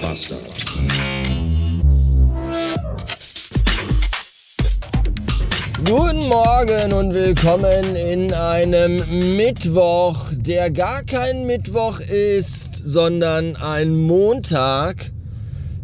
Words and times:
Bastard. 0.00 0.40
Guten 5.84 6.28
Morgen 6.28 6.92
und 6.92 7.12
willkommen 7.12 7.96
in 7.96 8.32
einem 8.32 9.36
Mittwoch, 9.36 10.32
der 10.32 10.70
gar 10.70 11.02
kein 11.02 11.46
Mittwoch 11.46 12.00
ist, 12.00 12.74
sondern 12.74 13.56
ein 13.56 13.94
Montag, 13.94 15.12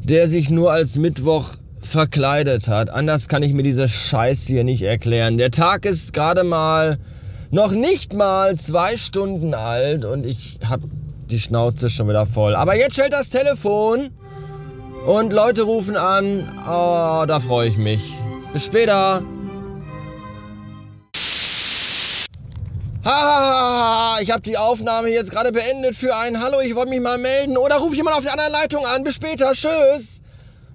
der 0.02 0.28
sich 0.28 0.48
nur 0.48 0.72
als 0.72 0.96
Mittwoch 0.96 1.54
verkleidet 1.80 2.68
hat. 2.68 2.90
Anders 2.90 3.28
kann 3.28 3.42
ich 3.42 3.52
mir 3.52 3.62
diese 3.62 3.88
Scheiße 3.88 4.52
hier 4.52 4.64
nicht 4.64 4.82
erklären. 4.82 5.36
Der 5.36 5.50
Tag 5.50 5.84
ist 5.84 6.12
gerade 6.12 6.44
mal 6.44 6.98
noch 7.50 7.72
nicht 7.72 8.14
mal 8.14 8.56
zwei 8.56 8.96
Stunden 8.96 9.54
alt 9.54 10.04
und 10.04 10.26
ich 10.26 10.58
hab 10.68 10.80
die 11.30 11.40
Schnauze 11.40 11.90
schon 11.90 12.08
wieder 12.08 12.26
voll. 12.26 12.54
Aber 12.54 12.76
jetzt 12.76 12.94
stellt 12.94 13.12
das 13.12 13.30
Telefon 13.30 14.10
und 15.06 15.32
Leute 15.32 15.62
rufen 15.62 15.96
an. 15.96 16.48
Oh, 16.66 17.24
da 17.26 17.40
freue 17.40 17.68
ich 17.68 17.76
mich. 17.76 18.14
Bis 18.52 18.66
später. 18.66 19.22
Ich 24.20 24.30
habe 24.30 24.40
die 24.42 24.56
Aufnahme 24.56 25.08
jetzt 25.10 25.30
gerade 25.30 25.52
beendet 25.52 25.94
für 25.94 26.16
ein 26.16 26.40
Hallo, 26.42 26.60
ich 26.60 26.74
wollte 26.74 26.90
mich 26.90 27.00
mal 27.00 27.18
melden. 27.18 27.56
Oder 27.56 27.76
ruf 27.76 27.94
jemand 27.94 28.16
auf 28.16 28.24
der 28.24 28.32
anderen 28.32 28.52
Leitung 28.52 28.84
an. 28.86 29.04
Bis 29.04 29.16
später, 29.16 29.52
tschüss. 29.52 30.22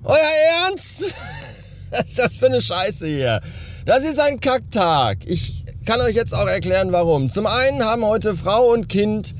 Euer 0.03 0.17
Ernst? 0.65 1.13
Was 1.91 2.05
ist 2.05 2.19
das 2.19 2.37
für 2.37 2.45
eine 2.45 2.61
Scheiße 2.61 3.07
hier? 3.07 3.41
Das 3.85 4.03
ist 4.03 4.19
ein 4.19 4.39
Kacktag. 4.39 5.17
Ich 5.25 5.65
kann 5.85 5.99
euch 6.01 6.15
jetzt 6.15 6.33
auch 6.33 6.47
erklären, 6.47 6.91
warum. 6.91 7.29
Zum 7.29 7.47
einen 7.47 7.83
haben 7.83 8.05
heute 8.05 8.35
Frau 8.35 8.71
und 8.71 8.87
Kind 8.87 9.33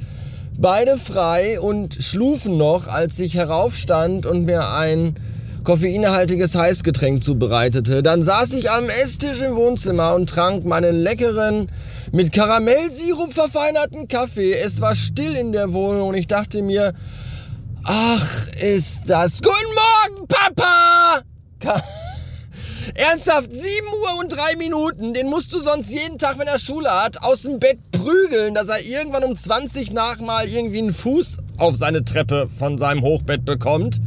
beide 0.62 0.98
frei 0.98 1.59
und 1.59 1.95
schlufen 2.01 2.57
noch, 2.57 2.87
als 2.87 3.20
ich 3.20 3.35
heraufstand 3.35 4.26
und 4.26 4.45
mir 4.45 4.70
ein 4.70 5.15
koffeinhaltiges 5.63 6.55
Heißgetränk 6.55 7.23
zubereitete. 7.23 8.04
Dann 8.04 8.23
saß 8.23 8.54
ich 8.54 8.71
am 8.71 8.85
Esstisch 9.04 9.41
im 9.41 9.55
Wohnzimmer 9.55 10.13
und 10.15 10.29
trank 10.29 10.65
meinen 10.65 11.01
leckeren, 11.01 11.67
mit 12.12 12.32
Karamellsirup 12.32 13.34
verfeinerten 13.34 14.07
Kaffee. 14.07 14.54
Es 14.54 14.82
war 14.82 14.95
still 14.95 15.35
in 15.35 15.51
der 15.51 15.73
Wohnung 15.73 16.09
und 16.09 16.15
ich 16.15 16.27
dachte 16.27 16.62
mir, 16.62 16.93
ach, 17.84 18.48
ist 18.59 19.04
das... 19.07 19.41
Guten 19.41 20.15
Morgen, 20.15 20.27
Papa! 20.27 21.91
Ernsthaft, 22.95 23.51
7 23.53 23.65
Uhr 23.87 24.20
und 24.21 24.31
3 24.34 24.57
Minuten, 24.57 25.13
den 25.13 25.29
musst 25.29 25.53
du 25.53 25.61
sonst 25.61 25.91
jeden 25.91 26.17
Tag, 26.17 26.37
wenn 26.39 26.47
er 26.47 26.59
Schule 26.59 26.89
hat, 26.89 27.23
aus 27.23 27.43
dem 27.43 27.59
Bett 27.59 27.79
prügeln, 27.91 28.53
dass 28.53 28.70
er 28.70 28.79
irgendwann 28.81 29.23
um 29.23 29.35
20 29.35 29.91
nach 29.93 30.20
mal 30.20 30.48
irgendwie 30.48 30.79
einen 30.79 30.93
Fuß 30.93 31.37
auf 31.57 31.77
seine 31.77 32.03
Treppe 32.03 32.49
von 32.57 32.77
seinem 32.77 33.01
Hochbett 33.01 33.45
bekommt. 33.45 34.01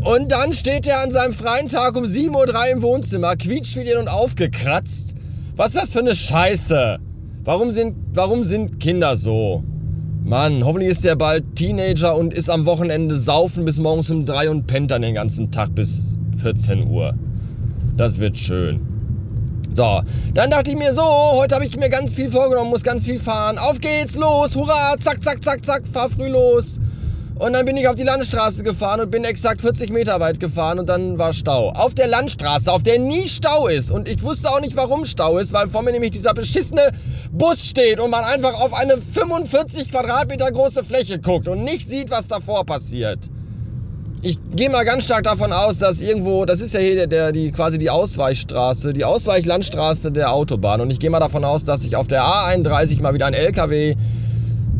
Und 0.00 0.30
dann 0.30 0.52
steht 0.52 0.86
er 0.86 1.00
an 1.00 1.10
seinem 1.10 1.32
freien 1.32 1.66
Tag 1.66 1.96
um 1.96 2.04
7.03 2.04 2.30
Uhr 2.34 2.66
im 2.72 2.82
Wohnzimmer, 2.82 3.34
quietschfidel 3.34 3.96
und 3.96 4.08
aufgekratzt. 4.08 5.14
Was 5.56 5.74
ist 5.74 5.82
das 5.82 5.92
für 5.92 5.98
eine 5.98 6.14
Scheiße? 6.14 6.98
Warum 7.42 7.72
sind, 7.72 7.96
warum 8.14 8.44
sind 8.44 8.78
Kinder 8.78 9.16
so? 9.16 9.64
Mann, 10.22 10.64
hoffentlich 10.64 10.90
ist 10.90 11.04
er 11.04 11.16
bald 11.16 11.56
Teenager 11.56 12.14
und 12.14 12.32
ist 12.32 12.48
am 12.48 12.64
Wochenende 12.66 13.16
saufen 13.16 13.64
bis 13.64 13.78
morgens 13.78 14.10
um 14.10 14.24
3 14.24 14.50
und 14.50 14.66
pennt 14.66 14.90
dann 14.92 15.02
den 15.02 15.14
ganzen 15.14 15.50
Tag 15.50 15.74
bis 15.74 16.16
14 16.42 16.86
Uhr. 16.86 17.14
Das 17.98 18.20
wird 18.20 18.38
schön. 18.38 18.80
So, 19.74 20.00
dann 20.32 20.50
dachte 20.50 20.70
ich 20.70 20.76
mir 20.76 20.92
so, 20.92 21.02
heute 21.02 21.56
habe 21.56 21.66
ich 21.66 21.76
mir 21.76 21.90
ganz 21.90 22.14
viel 22.14 22.30
vorgenommen, 22.30 22.70
muss 22.70 22.84
ganz 22.84 23.04
viel 23.04 23.18
fahren. 23.18 23.58
Auf 23.58 23.80
geht's, 23.80 24.14
los, 24.16 24.54
hurra, 24.54 24.94
zack, 25.00 25.20
zack, 25.22 25.42
zack, 25.42 25.64
zack, 25.64 25.82
fahr 25.92 26.08
früh 26.08 26.28
los. 26.28 26.78
Und 27.40 27.54
dann 27.54 27.66
bin 27.66 27.76
ich 27.76 27.88
auf 27.88 27.96
die 27.96 28.04
Landstraße 28.04 28.62
gefahren 28.62 29.00
und 29.00 29.10
bin 29.10 29.24
exakt 29.24 29.60
40 29.62 29.90
Meter 29.90 30.20
weit 30.20 30.38
gefahren 30.38 30.78
und 30.78 30.88
dann 30.88 31.18
war 31.18 31.32
Stau. 31.32 31.70
Auf 31.70 31.94
der 31.94 32.06
Landstraße, 32.06 32.72
auf 32.72 32.84
der 32.84 33.00
nie 33.00 33.26
Stau 33.26 33.66
ist. 33.66 33.90
Und 33.90 34.08
ich 34.08 34.22
wusste 34.22 34.48
auch 34.48 34.60
nicht, 34.60 34.76
warum 34.76 35.04
Stau 35.04 35.38
ist, 35.38 35.52
weil 35.52 35.66
vor 35.66 35.82
mir 35.82 35.90
nämlich 35.90 36.12
dieser 36.12 36.34
beschissene 36.34 36.92
Bus 37.32 37.66
steht 37.66 37.98
und 37.98 38.10
man 38.10 38.22
einfach 38.22 38.60
auf 38.60 38.74
eine 38.74 38.98
45 38.98 39.90
Quadratmeter 39.90 40.50
große 40.52 40.84
Fläche 40.84 41.18
guckt 41.18 41.48
und 41.48 41.64
nicht 41.64 41.88
sieht, 41.88 42.10
was 42.10 42.28
davor 42.28 42.64
passiert 42.64 43.28
ich 44.22 44.38
gehe 44.54 44.70
mal 44.70 44.84
ganz 44.84 45.04
stark 45.04 45.22
davon 45.22 45.52
aus, 45.52 45.78
dass 45.78 46.00
irgendwo, 46.00 46.44
das 46.44 46.60
ist 46.60 46.74
ja 46.74 46.80
hier 46.80 46.94
der, 46.94 47.06
der, 47.06 47.32
die, 47.32 47.52
quasi 47.52 47.78
die 47.78 47.90
Ausweichstraße, 47.90 48.92
die 48.92 49.04
Ausweichlandstraße 49.04 50.10
der 50.10 50.32
Autobahn. 50.32 50.80
Und 50.80 50.90
ich 50.90 50.98
gehe 50.98 51.10
mal 51.10 51.20
davon 51.20 51.44
aus, 51.44 51.64
dass 51.64 51.82
sich 51.82 51.94
auf 51.96 52.08
der 52.08 52.22
A31 52.22 53.00
mal 53.02 53.14
wieder 53.14 53.26
ein 53.26 53.34
LKW, 53.34 53.94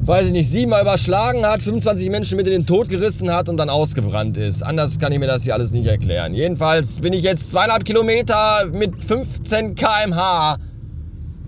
weiß 0.02 0.26
ich 0.26 0.32
nicht, 0.32 0.50
siebenmal 0.50 0.82
überschlagen 0.82 1.46
hat, 1.46 1.62
25 1.62 2.10
Menschen 2.10 2.36
mit 2.36 2.46
in 2.46 2.52
den 2.52 2.66
Tod 2.66 2.88
gerissen 2.88 3.32
hat 3.32 3.48
und 3.48 3.58
dann 3.58 3.70
ausgebrannt 3.70 4.36
ist. 4.36 4.62
Anders 4.62 4.98
kann 4.98 5.12
ich 5.12 5.18
mir 5.18 5.26
das 5.26 5.44
hier 5.44 5.54
alles 5.54 5.70
nicht 5.72 5.86
erklären. 5.86 6.34
Jedenfalls 6.34 7.00
bin 7.00 7.12
ich 7.12 7.22
jetzt 7.22 7.50
zweieinhalb 7.50 7.84
Kilometer 7.84 8.66
mit 8.72 9.04
15 9.04 9.74
km/h 9.74 10.56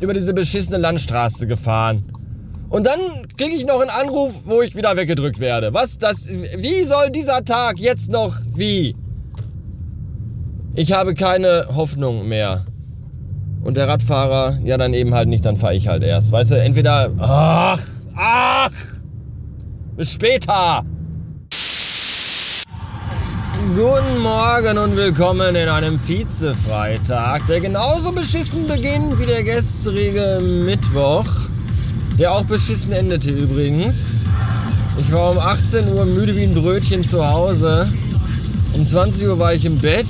über 0.01 0.15
diese 0.15 0.33
beschissene 0.33 0.79
Landstraße 0.79 1.47
gefahren. 1.47 2.05
Und 2.71 2.87
dann 2.87 3.01
kriege 3.37 3.57
ich 3.57 3.67
noch 3.67 3.81
einen 3.81 3.91
Anruf, 3.91 4.33
wo 4.45 4.63
ich 4.63 4.77
wieder 4.77 4.97
weggedrückt 4.97 5.41
werde. 5.41 5.75
Was 5.75 5.99
das? 5.99 6.29
Wie 6.29 6.85
soll 6.85 7.11
dieser 7.11 7.45
Tag 7.45 7.81
jetzt 7.81 8.11
noch 8.11 8.37
wie? 8.55 8.95
Ich 10.77 10.93
habe 10.93 11.15
keine 11.15 11.67
Hoffnung 11.75 12.29
mehr. 12.29 12.65
Und 13.65 13.77
der 13.77 13.89
Radfahrer, 13.89 14.61
ja 14.63 14.79
dann 14.79 14.95
eben 14.95 15.15
halt 15.15 15.29
nicht, 15.29 15.45
dann 15.45 15.57
fahre 15.57 15.75
ich 15.75 15.89
halt 15.89 16.05
erst. 16.05 16.31
Weißt 16.31 16.53
du, 16.53 16.63
entweder 16.63 17.11
ach, 17.19 17.83
ach, 18.15 18.71
bis 19.97 20.13
später. 20.13 20.85
Guten 23.75 24.23
Morgen 24.23 24.79
und 24.79 24.97
willkommen 24.97 25.57
in 25.57 25.69
einem 25.69 25.99
Vize-Freitag, 25.99 27.47
der 27.49 27.61
genauso 27.61 28.13
beschissen 28.13 28.69
beginnt 28.69 29.19
wie 29.19 29.27
der 29.27 29.43
gestrige 29.43 30.41
Mittwoch. 30.41 31.27
Der 32.21 32.35
auch 32.35 32.45
beschissen 32.45 32.93
endete 32.93 33.31
übrigens. 33.31 34.21
Ich 34.99 35.11
war 35.11 35.31
um 35.31 35.39
18 35.39 35.91
Uhr 35.91 36.05
müde 36.05 36.37
wie 36.37 36.43
ein 36.43 36.53
Brötchen 36.53 37.03
zu 37.03 37.27
Hause. 37.27 37.91
Um 38.75 38.85
20 38.85 39.27
Uhr 39.27 39.39
war 39.39 39.55
ich 39.55 39.65
im 39.65 39.79
Bett. 39.79 40.07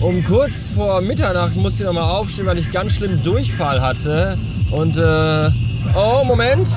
Um 0.00 0.22
kurz 0.22 0.68
vor 0.68 1.00
Mitternacht 1.00 1.56
musste 1.56 1.82
ich 1.82 1.86
nochmal 1.86 2.08
aufstehen, 2.08 2.46
weil 2.46 2.60
ich 2.60 2.70
ganz 2.70 2.92
schlimm 2.92 3.20
Durchfall 3.24 3.82
hatte. 3.82 4.38
Und, 4.70 4.96
äh, 4.96 5.50
oh, 5.96 6.24
Moment. 6.26 6.68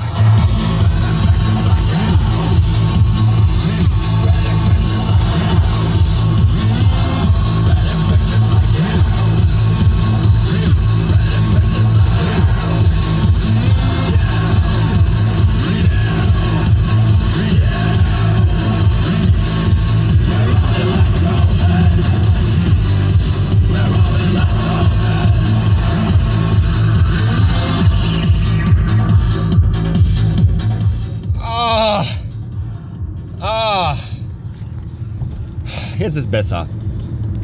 Jetzt 35.98 36.16
ist 36.16 36.30
besser. 36.30 36.68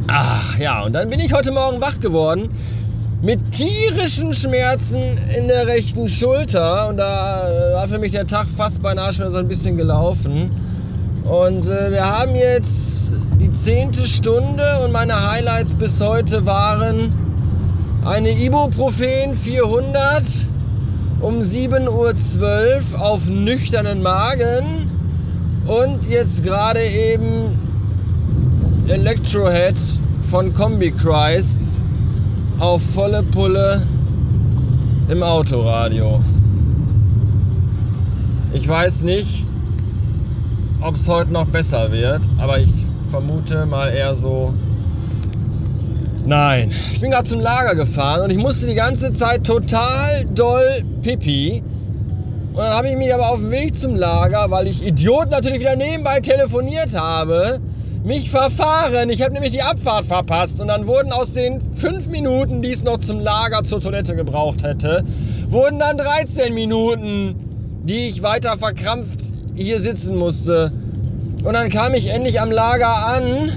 Ach 0.07 0.57
ja, 0.57 0.83
und 0.83 0.93
dann 0.93 1.09
bin 1.09 1.19
ich 1.19 1.33
heute 1.33 1.51
Morgen 1.51 1.81
wach 1.81 1.99
geworden 1.99 2.49
mit 3.21 3.39
tierischen 3.51 4.33
Schmerzen 4.33 5.01
in 5.37 5.47
der 5.47 5.67
rechten 5.67 6.07
Schulter. 6.07 6.87
Und 6.89 6.97
da 6.97 7.47
äh, 7.47 7.73
war 7.73 7.87
für 7.87 7.97
mich 7.97 8.11
der 8.11 8.27
Tag 8.27 8.47
fast 8.47 8.81
beinahe 8.81 9.11
schon 9.13 9.31
so 9.31 9.37
ein 9.39 9.47
bisschen 9.47 9.77
gelaufen. 9.77 10.51
Und 11.23 11.67
äh, 11.67 11.91
wir 11.91 12.05
haben 12.05 12.35
jetzt 12.35 13.13
die 13.41 13.51
zehnte 13.51 14.05
Stunde 14.05 14.63
und 14.83 14.91
meine 14.91 15.31
Highlights 15.31 15.73
bis 15.73 15.99
heute 15.99 16.45
waren 16.45 17.11
eine 18.05 18.29
Ibuprofen 18.29 19.35
400 19.43 20.23
um 21.21 21.39
7.12 21.39 21.89
Uhr 21.89 23.01
auf 23.01 23.27
nüchternen 23.27 24.03
Magen 24.03 24.87
und 25.65 26.07
jetzt 26.07 26.43
gerade 26.43 26.81
eben 26.81 27.64
Electrohead 28.87 29.75
von 30.29 30.53
Kombi 30.53 30.91
Christ 30.91 31.77
auf 32.59 32.83
volle 32.83 33.23
Pulle 33.23 33.81
im 35.09 35.23
Autoradio. 35.23 36.21
Ich 38.53 38.67
weiß 38.67 39.01
nicht, 39.01 39.43
ob 40.81 40.95
es 40.95 41.07
heute 41.07 41.33
noch 41.33 41.47
besser 41.47 41.91
wird, 41.91 42.21
aber 42.37 42.59
ich 42.59 42.69
vermute 43.09 43.65
mal 43.65 43.89
eher 43.89 44.13
so. 44.13 44.53
Nein, 46.27 46.71
ich 46.91 47.01
bin 47.01 47.09
gerade 47.09 47.27
zum 47.27 47.39
Lager 47.39 47.73
gefahren 47.73 48.21
und 48.21 48.29
ich 48.29 48.37
musste 48.37 48.67
die 48.67 48.75
ganze 48.75 49.13
Zeit 49.13 49.45
total 49.45 50.25
doll 50.25 50.83
pipi. 51.01 51.63
Und 52.53 52.59
dann 52.59 52.71
habe 52.71 52.89
ich 52.89 52.97
mich 52.97 53.11
aber 53.11 53.29
auf 53.29 53.39
dem 53.39 53.49
Weg 53.49 53.75
zum 53.75 53.95
Lager, 53.95 54.51
weil 54.51 54.67
ich 54.67 54.85
Idiot 54.85 55.31
natürlich 55.31 55.59
wieder 55.59 55.75
nebenbei 55.75 56.19
telefoniert 56.19 56.95
habe, 56.95 57.59
mich 58.05 58.29
verfahren. 58.29 59.09
Ich 59.09 59.23
habe 59.23 59.33
nämlich 59.33 59.51
die 59.51 59.63
Abfahrt 59.63 60.05
verpasst 60.05 60.61
und 60.61 60.67
dann 60.67 60.85
wurden 60.85 61.11
aus 61.11 61.33
den 61.33 61.59
fünf 61.75 62.07
Minuten, 62.07 62.61
die 62.61 62.69
es 62.69 62.83
noch 62.83 62.99
zum 62.99 63.19
Lager 63.19 63.63
zur 63.63 63.81
Toilette 63.81 64.15
gebraucht 64.15 64.63
hätte, 64.63 65.03
wurden 65.49 65.79
dann 65.79 65.97
13 65.97 66.53
Minuten, 66.53 67.35
die 67.83 68.07
ich 68.07 68.21
weiter 68.21 68.57
verkrampft 68.57 69.21
hier 69.55 69.81
sitzen 69.81 70.17
musste. 70.17 70.71
Und 71.43 71.53
dann 71.53 71.69
kam 71.69 71.95
ich 71.95 72.11
endlich 72.11 72.39
am 72.39 72.51
Lager 72.51 73.07
an 73.07 73.51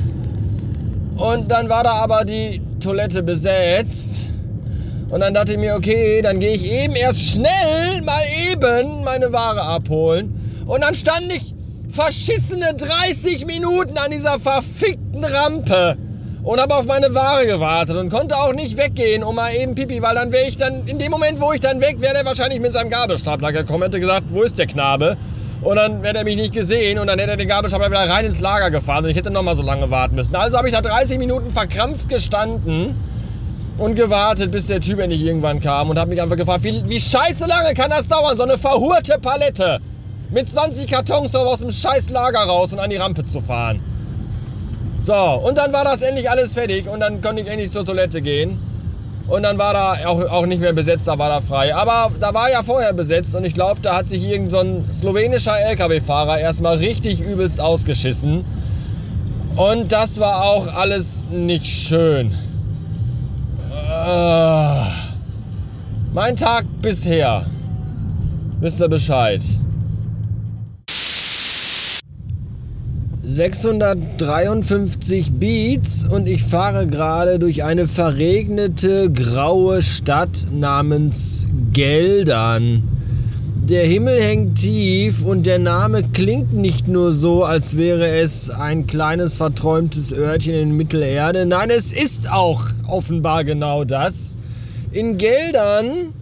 und 1.19 1.51
dann 1.51 1.69
war 1.69 1.85
da 1.85 1.93
aber 1.93 2.25
die 2.25 2.63
Toilette 2.81 3.23
besetzt. 3.23 4.21
Und 5.11 5.21
dann 5.21 5.35
dachte 5.35 5.53
ich 5.53 5.59
mir, 5.59 5.75
okay, 5.75 6.23
dann 6.23 6.41
gehe 6.41 6.55
ich 6.55 6.71
eben 6.71 6.95
erst 6.95 7.21
schnell 7.21 8.01
mal 8.03 8.23
eben 8.51 9.05
meine 9.05 9.31
Ware 9.31 9.63
abholen. 9.63 10.65
Und 10.67 10.83
dann 10.83 10.95
stand 10.95 11.33
ich 11.33 11.55
verschissene 11.99 12.75
30 12.75 13.45
Minuten 13.45 13.99
an 13.99 14.13
dieser 14.13 14.39
verfickten 14.39 15.25
Rampe 15.25 15.97
und 16.45 16.61
habe 16.61 16.77
auf 16.77 16.85
meine 16.85 17.13
Ware 17.13 17.45
gewartet 17.45 17.97
und 17.97 18.09
konnte 18.09 18.37
auch 18.37 18.53
nicht 18.53 18.77
weggehen, 18.77 19.25
um 19.25 19.35
mal 19.35 19.53
eben 19.53 19.75
Pipi, 19.75 20.01
weil 20.01 20.15
dann 20.15 20.31
wäre 20.31 20.47
ich 20.47 20.57
dann, 20.57 20.87
in 20.87 21.01
dem 21.01 21.11
Moment, 21.11 21.41
wo 21.41 21.53
ich 21.53 21.59
dann 21.59 21.81
weg 21.81 22.01
wäre, 22.01 22.15
der 22.15 22.25
wahrscheinlich 22.25 22.61
mit 22.61 22.73
seinem 22.73 22.89
Gabelstapler 22.89 23.51
gekommen, 23.53 23.83
hätte 23.83 23.99
gesagt, 23.99 24.27
wo 24.29 24.45
ist 24.45 24.57
der 24.61 24.69
Knabe? 24.69 25.17
Und 25.61 25.75
dann 25.75 26.05
hätte 26.05 26.19
er 26.19 26.25
mich 26.25 26.37
nicht 26.37 26.53
gesehen 26.53 27.01
und 27.01 27.09
dann 27.09 27.19
hätte 27.19 27.33
er 27.33 27.37
den 27.37 27.49
Gabelstapler 27.49 27.91
wieder 27.91 28.09
rein 28.09 28.25
ins 28.25 28.39
Lager 28.39 28.71
gefahren 28.71 29.03
und 29.03 29.11
ich 29.11 29.17
hätte 29.17 29.33
noch 29.33 29.43
mal 29.43 29.57
so 29.57 29.63
lange 29.63 29.91
warten 29.91 30.15
müssen. 30.15 30.37
Also 30.37 30.57
habe 30.57 30.69
ich 30.69 30.75
da 30.75 30.81
30 30.81 31.19
Minuten 31.19 31.51
verkrampft 31.51 32.09
gestanden 32.09 32.95
und 33.77 33.97
gewartet, 33.97 34.53
bis 34.53 34.69
der 34.69 34.81
Typ 34.81 35.01
endlich 35.01 35.23
irgendwann 35.23 35.61
kam 35.61 35.91
und 35.91 35.99
habe 35.99 36.11
mich 36.11 36.23
einfach 36.23 36.37
gefragt, 36.37 36.63
wie, 36.63 36.81
wie 36.89 37.01
scheiße 37.01 37.47
lange 37.47 37.75
kann 37.75 37.91
das 37.91 38.07
dauern, 38.07 38.37
so 38.37 38.45
eine 38.45 38.57
verhurte 38.57 39.19
Palette 39.21 39.81
mit 40.31 40.51
20 40.51 40.87
Kartons 40.87 41.35
aus 41.35 41.61
dem 41.61 41.71
scheiß 41.71 42.11
Lager 42.11 42.41
raus 42.41 42.73
und 42.73 42.79
an 42.79 42.91
die 42.91 42.97
Rampe 42.97 43.27
zu 43.27 43.41
fahren. 43.41 43.81
So, 45.03 45.15
und 45.15 45.57
dann 45.57 45.73
war 45.73 45.85
das 45.85 46.03
endlich 46.03 46.29
alles 46.29 46.53
fertig 46.53 46.89
und 46.89 47.01
dann 47.01 47.23
konnte 47.23 47.43
ich 47.43 47.49
endlich 47.49 47.71
zur 47.71 47.85
Toilette 47.85 48.21
gehen. 48.21 48.59
Und 49.29 49.43
dann 49.43 49.59
war 49.59 49.75
da 49.75 50.09
auch, 50.09 50.21
auch 50.31 50.47
nicht 50.47 50.61
mehr 50.61 50.73
besetzt, 50.73 51.07
da 51.07 51.19
war 51.19 51.29
da 51.29 51.41
frei. 51.41 51.75
Aber 51.75 52.11
da 52.19 52.33
war 52.33 52.51
ja 52.51 52.63
vorher 52.63 52.95
besetzt 52.95 53.35
und 53.35 53.45
ich 53.45 53.55
glaube, 53.55 53.81
da 53.83 53.97
hat 53.97 54.09
sich 54.09 54.25
irgend 54.25 54.51
so 54.51 54.63
slowenischer 54.93 55.59
LKW-Fahrer 55.59 56.39
erstmal 56.39 56.79
richtig 56.79 57.21
übelst 57.21 57.61
ausgeschissen. 57.61 58.45
Und 59.57 59.93
das 59.93 60.19
war 60.19 60.45
auch 60.45 60.75
alles 60.75 61.27
nicht 61.31 61.67
schön. 61.67 62.33
Äh, 64.07 64.83
mein 66.15 66.37
Tag 66.37 66.65
bisher. 66.81 67.45
Wisst 68.61 68.81
ihr 68.81 68.89
Bescheid. 68.89 69.43
653 73.31 75.33
Beats 75.33 76.07
und 76.07 76.31
ich 76.31 76.45
fahre 76.45 76.87
gerade 76.87 77.39
durch 77.39 77.63
eine 77.63 77.87
verregnete 77.87 79.13
graue 79.13 79.83
Stadt 79.83 80.47
namens 80.51 81.47
Geldern. 81.75 82.85
Der 83.69 83.85
Himmel 83.85 84.19
hängt 84.19 84.57
tief 84.57 85.27
und 85.27 85.45
der 85.45 85.59
Name 85.59 86.05
klingt 86.05 86.55
nicht 86.55 86.89
nur 86.89 87.13
so, 87.13 87.45
als 87.45 87.77
wäre 87.77 88.09
es 88.09 88.49
ein 88.49 88.87
kleines 88.87 89.37
verträumtes 89.37 90.11
Örtchen 90.11 90.55
in 90.55 90.71
Mittelerde. 90.71 91.45
Nein, 91.45 91.69
es 91.69 91.93
ist 91.93 92.33
auch 92.33 92.65
offenbar 92.87 93.45
genau 93.45 93.85
das. 93.85 94.39
In 94.91 95.19
Geldern 95.19 96.15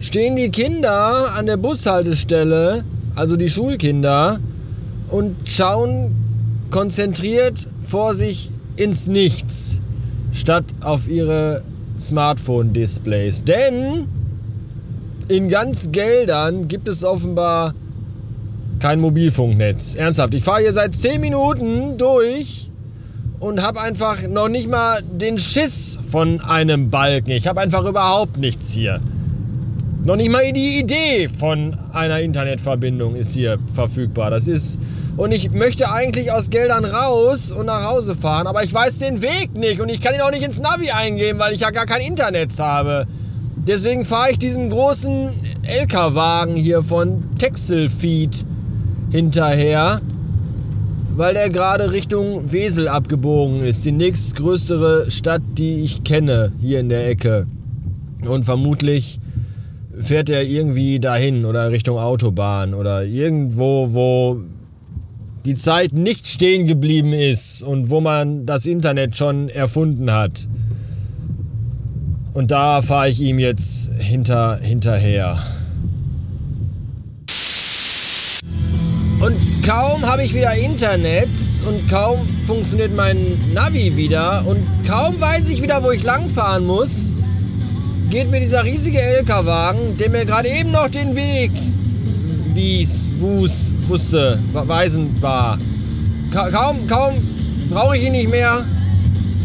stehen 0.00 0.34
die 0.34 0.50
Kinder 0.50 1.32
an 1.36 1.46
der 1.46 1.58
Bushaltestelle, 1.58 2.82
also 3.14 3.36
die 3.36 3.48
Schulkinder, 3.48 4.40
und 5.08 5.36
schauen 5.44 6.14
konzentriert 6.70 7.66
vor 7.86 8.14
sich 8.14 8.50
ins 8.76 9.06
Nichts, 9.06 9.80
statt 10.32 10.64
auf 10.82 11.08
ihre 11.08 11.62
Smartphone-Displays. 11.98 13.44
Denn 13.44 14.06
in 15.28 15.48
ganz 15.48 15.90
Geldern 15.90 16.68
gibt 16.68 16.88
es 16.88 17.04
offenbar 17.04 17.74
kein 18.80 19.00
Mobilfunknetz. 19.00 19.94
Ernsthaft, 19.94 20.34
ich 20.34 20.44
fahre 20.44 20.60
hier 20.60 20.72
seit 20.72 20.94
10 20.94 21.20
Minuten 21.20 21.98
durch 21.98 22.70
und 23.40 23.62
habe 23.62 23.80
einfach 23.80 24.22
noch 24.28 24.48
nicht 24.48 24.68
mal 24.68 25.02
den 25.02 25.38
Schiss 25.38 25.98
von 26.10 26.40
einem 26.40 26.90
Balken. 26.90 27.30
Ich 27.32 27.46
habe 27.46 27.60
einfach 27.60 27.84
überhaupt 27.84 28.38
nichts 28.38 28.72
hier. 28.72 29.00
Noch 30.08 30.16
nicht 30.16 30.30
mal 30.30 30.50
die 30.54 30.78
Idee 30.78 31.28
von 31.28 31.76
einer 31.92 32.20
Internetverbindung 32.20 33.14
ist 33.14 33.34
hier 33.34 33.58
verfügbar. 33.74 34.30
Das 34.30 34.48
ist 34.48 34.80
und 35.18 35.32
ich 35.32 35.52
möchte 35.52 35.92
eigentlich 35.92 36.32
aus 36.32 36.48
Geldern 36.48 36.86
raus 36.86 37.52
und 37.52 37.66
nach 37.66 37.84
Hause 37.84 38.14
fahren, 38.14 38.46
aber 38.46 38.64
ich 38.64 38.72
weiß 38.72 39.00
den 39.00 39.20
Weg 39.20 39.54
nicht 39.54 39.82
und 39.82 39.90
ich 39.90 40.00
kann 40.00 40.14
ihn 40.14 40.22
auch 40.22 40.30
nicht 40.30 40.44
ins 40.44 40.60
Navi 40.60 40.92
eingeben, 40.92 41.38
weil 41.38 41.52
ich 41.52 41.60
ja 41.60 41.70
gar 41.72 41.84
kein 41.84 42.00
Internet 42.00 42.58
habe. 42.58 43.06
Deswegen 43.66 44.06
fahre 44.06 44.30
ich 44.30 44.38
diesem 44.38 44.70
großen 44.70 45.28
LK-Wagen 45.82 46.56
hier 46.56 46.82
von 46.82 47.24
Texelfeed 47.36 48.46
hinterher, 49.10 50.00
weil 51.16 51.34
der 51.34 51.50
gerade 51.50 51.92
Richtung 51.92 52.50
Wesel 52.50 52.88
abgebogen 52.88 53.60
ist. 53.60 53.84
Die 53.84 53.92
nächstgrößere 53.92 55.10
Stadt, 55.10 55.42
die 55.58 55.82
ich 55.82 56.02
kenne, 56.02 56.50
hier 56.62 56.80
in 56.80 56.88
der 56.88 57.06
Ecke. 57.10 57.46
Und 58.26 58.46
vermutlich 58.46 59.20
fährt 60.00 60.30
er 60.30 60.44
irgendwie 60.44 61.00
dahin 61.00 61.44
oder 61.44 61.70
Richtung 61.70 61.98
Autobahn 61.98 62.74
oder 62.74 63.04
irgendwo, 63.04 63.88
wo 63.92 64.40
die 65.44 65.54
Zeit 65.54 65.92
nicht 65.92 66.26
stehen 66.26 66.66
geblieben 66.66 67.12
ist 67.12 67.62
und 67.62 67.90
wo 67.90 68.00
man 68.00 68.46
das 68.46 68.66
Internet 68.66 69.16
schon 69.16 69.48
erfunden 69.48 70.12
hat. 70.12 70.46
Und 72.34 72.50
da 72.50 72.82
fahre 72.82 73.08
ich 73.08 73.20
ihm 73.20 73.38
jetzt 73.38 73.92
hinter, 73.94 74.58
hinterher. 74.58 75.38
Und 79.20 79.36
kaum 79.66 80.02
habe 80.02 80.22
ich 80.22 80.32
wieder 80.32 80.54
Internet 80.54 81.28
und 81.66 81.88
kaum 81.90 82.28
funktioniert 82.46 82.94
mein 82.94 83.16
Navi 83.52 83.96
wieder 83.96 84.44
und 84.46 84.58
kaum 84.86 85.20
weiß 85.20 85.50
ich 85.50 85.60
wieder, 85.60 85.82
wo 85.82 85.90
ich 85.90 86.04
langfahren 86.04 86.64
muss, 86.64 87.14
geht 88.10 88.30
mir 88.30 88.40
dieser 88.40 88.64
riesige 88.64 89.00
LKW-Wagen, 89.00 89.96
der 89.98 90.10
mir 90.10 90.24
gerade 90.24 90.48
eben 90.48 90.70
noch 90.70 90.88
den 90.88 91.14
Weg 91.14 91.50
wies, 92.54 93.10
wuß, 93.20 93.72
wusste, 93.86 94.38
weisen 94.52 95.14
war. 95.20 95.58
kaum, 96.32 96.86
kaum 96.86 97.14
brauche 97.70 97.96
ich 97.96 98.04
ihn 98.04 98.12
nicht 98.12 98.30
mehr, 98.30 98.64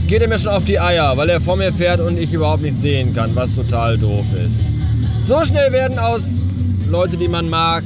geht 0.08 0.22
er 0.22 0.27
mir 0.27 0.39
schon 0.39 0.53
auf 0.53 0.65
die 0.65 0.79
Eier, 0.79 1.15
weil 1.15 1.29
er 1.29 1.39
vor 1.39 1.55
mir 1.55 1.72
fährt 1.72 2.00
und 2.00 2.17
ich 2.17 2.34
überhaupt 2.34 2.63
nicht 2.63 2.77
sehen 2.77 3.13
kann, 3.13 3.36
was 3.36 3.55
total 3.55 3.98
doof 3.98 4.25
ist. 4.43 4.75
So 5.24 5.43
schnell 5.43 5.72
werden 5.72 6.00
aus 6.00 6.50
Leute, 6.89 7.17
die 7.17 7.27
man 7.27 7.50
mag, 7.50 7.84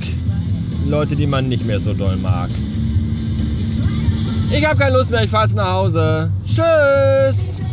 Leute, 0.88 1.16
die 1.16 1.28
man 1.28 1.50
nicht 1.50 1.66
mehr 1.66 1.80
so 1.80 1.94
doll 1.94 2.16
mag. 2.16 2.50
Ich 4.50 4.66
habe 4.66 4.80
keine 4.80 4.96
Lust 4.96 5.12
mehr, 5.12 5.24
ich 5.24 5.30
fahre 5.30 5.46
jetzt 5.46 5.56
nach 5.56 5.74
Hause. 5.74 6.32
Tschüss! 6.46 7.67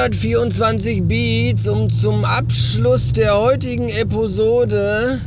724 0.00 1.02
Beats 1.02 1.68
und 1.68 1.90
zum 1.90 2.24
Abschluss 2.24 3.12
der 3.12 3.38
heutigen 3.38 3.90
Episode 3.90 5.18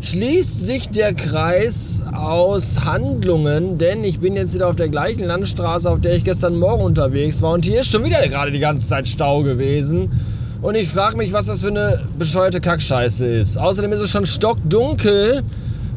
schließt 0.00 0.66
sich 0.66 0.88
der 0.88 1.14
Kreis 1.14 2.02
aus 2.12 2.84
Handlungen, 2.84 3.78
denn 3.78 4.02
ich 4.02 4.18
bin 4.18 4.34
jetzt 4.34 4.52
wieder 4.52 4.66
auf 4.66 4.74
der 4.74 4.88
gleichen 4.88 5.24
Landstraße, 5.24 5.88
auf 5.88 6.00
der 6.00 6.16
ich 6.16 6.24
gestern 6.24 6.58
Morgen 6.58 6.82
unterwegs 6.82 7.40
war 7.40 7.52
und 7.52 7.64
hier 7.64 7.80
ist 7.80 7.92
schon 7.92 8.04
wieder 8.04 8.20
gerade 8.26 8.50
die 8.50 8.58
ganze 8.58 8.84
Zeit 8.88 9.06
Stau 9.06 9.44
gewesen. 9.44 10.10
Und 10.60 10.74
ich 10.74 10.88
frage 10.88 11.16
mich, 11.16 11.32
was 11.32 11.46
das 11.46 11.60
für 11.60 11.68
eine 11.68 12.00
bescheuerte 12.18 12.60
Kackscheiße 12.60 13.24
ist. 13.24 13.56
Außerdem 13.56 13.92
ist 13.92 14.00
es 14.00 14.10
schon 14.10 14.26
stockdunkel. 14.26 15.44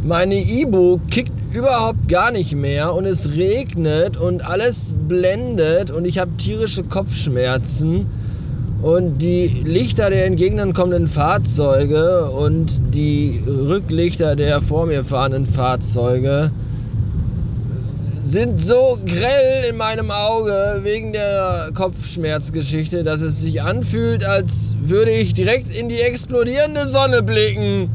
Meine 0.03 0.35
Ibo 0.35 1.01
kickt 1.11 1.33
überhaupt 1.53 2.07
gar 2.07 2.31
nicht 2.31 2.55
mehr 2.55 2.93
und 2.93 3.05
es 3.05 3.31
regnet 3.31 4.15
und 4.15 4.45
alles 4.45 4.95
blendet 5.07 5.91
und 5.91 6.05
ich 6.05 6.19
habe 6.19 6.31
tierische 6.37 6.83
Kopfschmerzen 6.83 8.05
und 8.81 9.17
die 9.17 9.47
Lichter 9.65 10.09
der 10.09 10.25
entgegenkommenden 10.25 11.07
Fahrzeuge 11.07 12.29
und 12.31 12.95
die 12.95 13.41
Rücklichter 13.45 14.37
der 14.37 14.61
vor 14.61 14.85
mir 14.85 15.03
fahrenden 15.03 15.45
Fahrzeuge 15.45 16.51
sind 18.23 18.57
so 18.57 18.97
grell 19.05 19.69
in 19.69 19.75
meinem 19.75 20.11
Auge 20.11 20.79
wegen 20.83 21.11
der 21.11 21.71
Kopfschmerzgeschichte, 21.73 23.03
dass 23.03 23.21
es 23.21 23.41
sich 23.41 23.61
anfühlt, 23.61 24.23
als 24.23 24.75
würde 24.79 25.11
ich 25.11 25.33
direkt 25.33 25.73
in 25.73 25.89
die 25.89 25.99
explodierende 25.99 26.87
Sonne 26.87 27.21
blicken. 27.21 27.89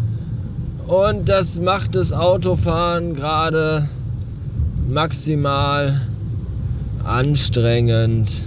Und 0.87 1.31
das 1.31 1.61
macht 1.61 1.97
das 1.97 2.13
Autofahren 2.13 3.15
gerade 3.15 3.89
maximal 4.87 6.01
anstrengend. 7.05 8.43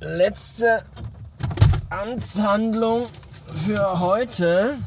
Letzte 0.00 0.82
Amtshandlung 1.90 3.06
für 3.66 4.00
heute. 4.00 4.78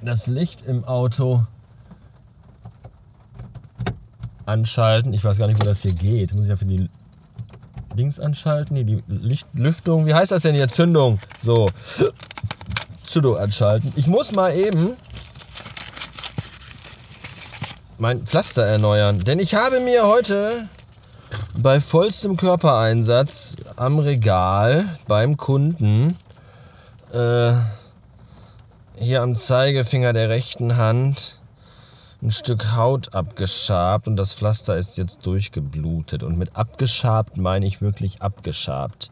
Das 0.00 0.26
Licht 0.26 0.62
im 0.66 0.84
Auto 0.84 1.44
anschalten. 4.46 5.12
Ich 5.12 5.22
weiß 5.22 5.36
gar 5.36 5.46
nicht, 5.46 5.60
wo 5.60 5.64
das 5.64 5.82
hier 5.82 5.92
geht. 5.92 6.32
Muss 6.32 6.44
ich 6.44 6.48
ja 6.48 6.56
für 6.56 6.64
die 6.64 6.88
Dings 7.98 8.20
anschalten? 8.20 8.74
Nee, 8.74 8.84
die 8.84 9.02
Lichtlüftung. 9.08 10.06
Wie 10.06 10.14
heißt 10.14 10.30
das 10.30 10.42
denn 10.42 10.54
hier? 10.54 10.68
Zündung. 10.68 11.18
So. 11.42 11.68
Zündung 13.02 13.36
anschalten. 13.36 13.92
Ich 13.96 14.06
muss 14.06 14.32
mal 14.32 14.54
eben 14.54 14.96
mein 17.98 18.24
Pflaster 18.24 18.64
erneuern. 18.64 19.24
Denn 19.24 19.40
ich 19.40 19.54
habe 19.54 19.80
mir 19.80 20.06
heute 20.06 20.68
bei 21.58 21.80
vollstem 21.80 22.36
Körpereinsatz 22.36 23.56
am 23.76 23.98
Regal 23.98 24.84
beim 25.08 25.36
Kunden 25.36 26.16
äh, 27.12 27.52
hier 28.94 29.22
am 29.22 29.34
Zeigefinger 29.34 30.12
der 30.12 30.28
rechten 30.28 30.76
Hand 30.76 31.40
ein 32.22 32.32
Stück 32.32 32.74
Haut 32.74 33.14
abgeschabt 33.14 34.08
und 34.08 34.16
das 34.16 34.34
Pflaster 34.34 34.76
ist 34.76 34.98
jetzt 34.98 35.24
durchgeblutet. 35.24 36.22
Und 36.22 36.36
mit 36.36 36.56
abgeschabt 36.56 37.36
meine 37.36 37.66
ich 37.66 37.80
wirklich 37.80 38.22
abgeschabt. 38.22 39.10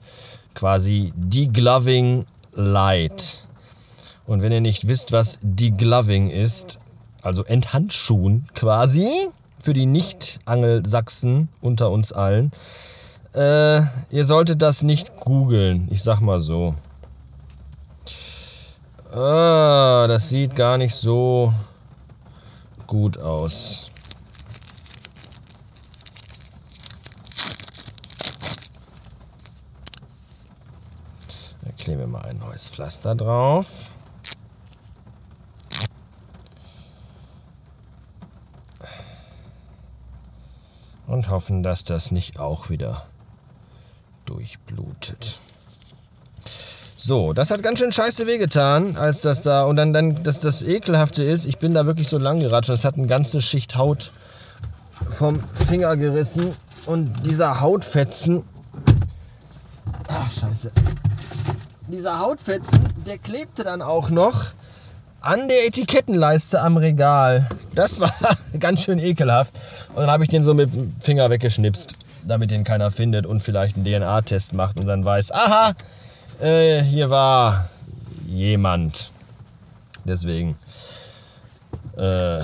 Quasi 0.55 1.13
Degloving 1.17 2.27
Light. 2.55 3.47
Und 4.27 4.43
wenn 4.43 4.51
ihr 4.51 4.61
nicht 4.61 4.89
wisst, 4.89 5.13
was 5.13 5.39
Degloving 5.43 6.31
ist, 6.31 6.79
also 7.23 7.45
Enthandschuhen 7.45 8.49
quasi, 8.55 9.09
für 9.67 9.73
die 9.73 9.87
Nicht-Angelsachsen 9.87 11.49
unter 11.61 11.91
uns 11.91 12.13
allen. 12.13 12.53
Äh, 13.35 13.83
ihr 14.11 14.25
solltet 14.25 14.63
das 14.63 14.83
nicht 14.83 15.17
googeln, 15.17 15.89
ich 15.91 16.03
sag 16.03 16.21
mal 16.21 16.41
so. 16.41 16.75
Ah, 19.13 20.07
das 20.09 20.29
sieht 20.29 20.55
gar 20.55 20.79
nicht 20.79 20.95
so 20.95 21.53
gut 22.87 23.19
aus. 23.19 23.91
Da 31.63 31.73
kleben 31.79 32.01
wir 32.01 32.07
mal 32.07 32.23
ein 32.23 32.39
neues 32.39 32.69
Pflaster 32.69 33.15
drauf. 33.15 33.91
und 41.07 41.31
hoffen, 41.31 41.63
dass 41.63 41.83
das 41.85 42.11
nicht 42.11 42.39
auch 42.39 42.69
wieder 42.69 43.07
durchblutet. 44.27 45.41
So, 47.07 47.33
das 47.33 47.53
hat 47.53 47.63
ganz 47.63 47.79
schön 47.79 47.93
scheiße 47.93 48.27
wehgetan, 48.27 48.97
als 48.97 49.21
das 49.21 49.43
da. 49.43 49.61
Und 49.61 49.77
dann, 49.77 49.93
dann 49.93 50.25
dass 50.25 50.41
das 50.41 50.65
Ekelhafte 50.65 51.23
ist, 51.23 51.47
ich 51.47 51.59
bin 51.59 51.73
da 51.73 51.87
wirklich 51.87 52.09
so 52.09 52.19
lang 52.19 52.41
geratscht. 52.41 52.69
Es 52.71 52.85
hat 52.85 52.97
eine 52.97 53.07
ganze 53.07 53.41
Schicht 53.41 53.77
Haut 53.77 54.11
vom 55.09 55.39
Finger 55.55 55.97
gerissen. 55.97 56.51
Und 56.85 57.25
dieser 57.25 57.61
Hautfetzen. 57.61 58.43
Ach, 60.09 60.33
scheiße. 60.33 60.73
Dieser 61.87 62.19
Hautfetzen, 62.19 62.81
der 63.07 63.19
klebte 63.19 63.63
dann 63.63 63.83
auch 63.83 64.11
noch 64.11 64.47
an 65.21 65.47
der 65.47 65.65
Etikettenleiste 65.69 66.61
am 66.61 66.77
Regal. 66.77 67.49
Das 67.77 68.01
war 68.01 68.11
ganz 68.59 68.83
schön 68.83 68.99
ekelhaft. 68.99 69.55
Und 69.91 69.99
dann 69.99 70.11
habe 70.11 70.25
ich 70.25 70.31
den 70.31 70.43
so 70.43 70.55
mit 70.55 70.75
dem 70.75 70.93
Finger 70.99 71.31
weggeschnipst, 71.31 71.95
damit 72.27 72.51
den 72.51 72.65
keiner 72.65 72.91
findet 72.91 73.27
und 73.27 73.45
vielleicht 73.45 73.77
einen 73.77 73.85
DNA-Test 73.85 74.55
macht 74.55 74.81
und 74.81 74.89
dann 74.89 75.05
weiß, 75.05 75.31
aha, 75.31 75.73
äh, 76.41 76.83
hier 76.83 77.11
war 77.11 77.69
jemand. 78.27 79.11
Deswegen 80.05 80.57
äh, 81.97 82.43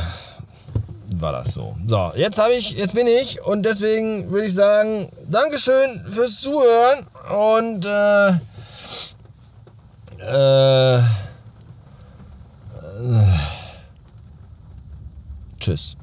war 1.17 1.33
das 1.33 1.55
so. 1.55 1.77
So, 1.87 2.13
jetzt 2.17 2.39
habe 2.39 2.55
ich, 2.55 2.73
jetzt 2.73 2.95
bin 2.95 3.07
ich 3.07 3.43
und 3.43 3.65
deswegen 3.65 4.31
würde 4.31 4.47
ich 4.47 4.55
sagen, 4.55 5.09
Dankeschön 5.29 6.05
fürs 6.07 6.41
Zuhören 6.41 7.07
und 7.31 7.85
äh, 7.87 8.29
äh, 10.19 11.03
Tschüss. 15.61 15.97